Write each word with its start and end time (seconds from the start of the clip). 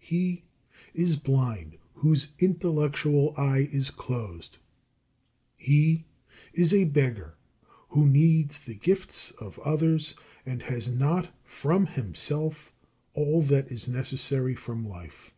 He 0.00 0.44
is 0.94 1.16
blind, 1.16 1.76
whose 1.96 2.28
intellectual 2.38 3.34
eye 3.36 3.68
is 3.70 3.90
closed. 3.90 4.56
He 5.58 6.06
is 6.54 6.72
a 6.72 6.84
beggar, 6.84 7.34
who 7.90 8.06
needs 8.06 8.60
the 8.60 8.76
gifts 8.76 9.32
of 9.32 9.58
others, 9.58 10.14
and 10.46 10.62
has 10.62 10.88
not 10.88 11.34
from 11.44 11.84
himself 11.84 12.72
all 13.12 13.42
that 13.42 13.70
is 13.70 13.86
necessary 13.86 14.54
for 14.54 14.74
life. 14.74 15.34